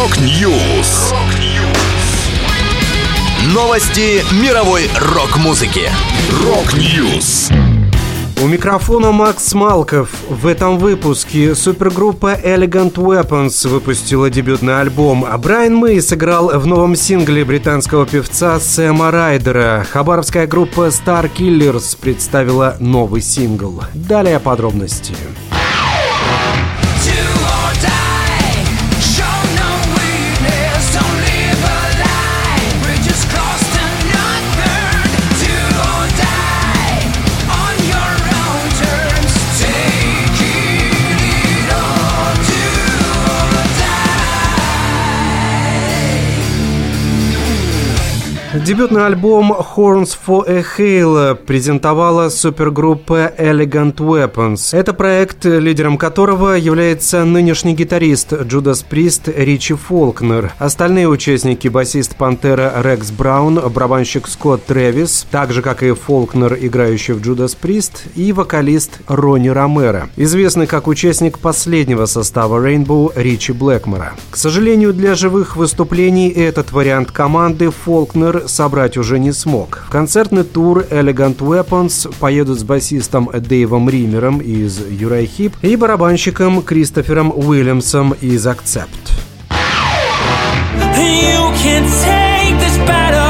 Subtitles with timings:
[0.00, 1.12] Rock News.
[3.52, 5.90] Новости мировой рок-музыки.
[6.42, 7.50] Rock News.
[8.42, 10.08] У микрофона Макс Малков.
[10.30, 16.96] В этом выпуске супергруппа Elegant Weapons выпустила дебютный альбом, а Брайан Мэй сыграл в новом
[16.96, 19.86] сингле британского певца Сэма Райдера.
[19.92, 23.82] Хабаровская группа Star Killers представила новый сингл.
[23.92, 25.14] Далее подробности.
[48.66, 54.76] Дебютный альбом Horns for a Hail презентовала супергруппа Elegant Weapons.
[54.76, 60.52] Это проект, лидером которого является нынешний гитарист Джудас Прист Ричи Фолкнер.
[60.58, 67.14] Остальные участники– басист Пантера Рекс Браун, барабанщик Скотт Трэвис, так же, как и Фолкнер, играющий
[67.14, 74.12] в Джудас Прист, и вокалист Ронни Ромеро, известный как участник последнего состава Rainbow Ричи Блэкмора.
[74.30, 79.84] К сожалению, для живых выступлений этот вариант команды Фолкнер собрать уже не смог.
[79.86, 86.62] В концертный тур Elegant Weapons поедут с басистом Дэйвом Римером из Юрай Хип и барабанщиком
[86.62, 88.88] Кристофером Уильямсом из Accept.
[90.96, 93.29] You can take this battle,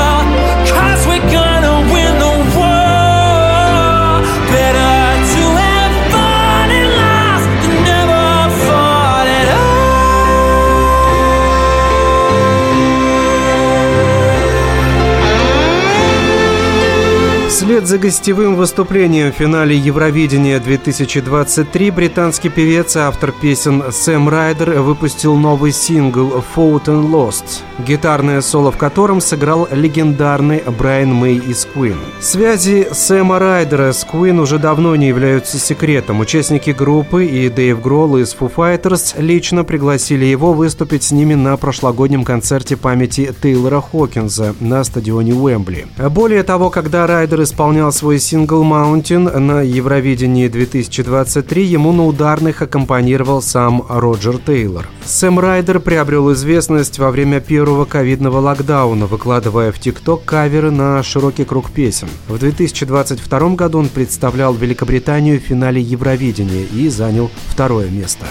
[17.61, 24.81] Вслед за гостевым выступлением в финале Евровидения 2023 британский певец и автор песен Сэм Райдер
[24.81, 31.69] выпустил новый сингл «Fought and Lost», гитарное соло в котором сыграл легендарный Брайан Мэй из
[31.75, 31.99] Queen.
[32.19, 36.21] Связи Сэма Райдера с Queen уже давно не являются секретом.
[36.21, 41.59] Участники группы и Дэйв Гролл из Foo Fighters лично пригласили его выступить с ними на
[41.59, 45.89] прошлогоднем концерте памяти Тейлора Хокинса на стадионе Уэмбли.
[46.09, 53.43] Более того, когда Райдер исполнял свой сингл «Mountain» на Евровидении 2023, ему на ударных аккомпанировал
[53.43, 54.87] сам Роджер Тейлор.
[55.05, 61.45] Сэм Райдер приобрел известность во время первого ковидного локдауна, выкладывая в ТикТок каверы на широкий
[61.45, 62.09] круг песен.
[62.29, 68.27] В 2022 году он представлял Великобританию в финале Евровидения и занял второе место.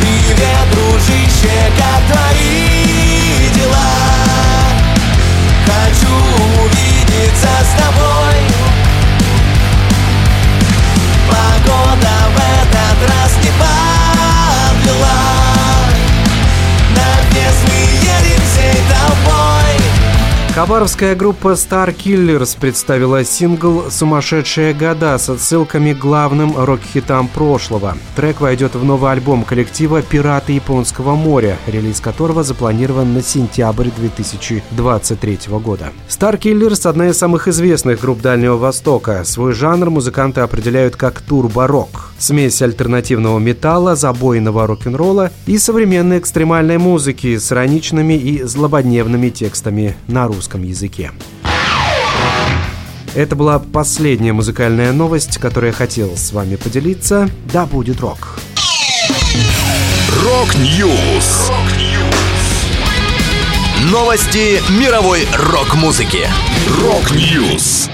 [0.00, 2.51] Привет, дружище, как твои
[20.54, 27.96] Хабаровская группа Star Killers представила сингл «Сумасшедшие года» с отсылками к главным рок-хитам прошлого.
[28.16, 35.38] Трек войдет в новый альбом коллектива «Пираты Японского моря», релиз которого запланирован на сентябрь 2023
[35.52, 35.88] года.
[36.06, 39.24] Star Killers– одна из самых известных групп Дальнего Востока.
[39.24, 42.11] Свой жанр музыканты определяют как турбо-рок.
[42.22, 50.28] Смесь альтернативного металла, забойного рок-н-ролла и современной экстремальной музыки с ироничными и злободневными текстами на
[50.28, 51.10] русском языке.
[53.16, 57.28] Это была последняя музыкальная новость, которую я хотел с вами поделиться.
[57.52, 58.38] Да будет рок!
[60.24, 61.50] Rock News!
[63.90, 66.28] Новости мировой рок-музыки.
[66.84, 67.90] Рок-Ньюс!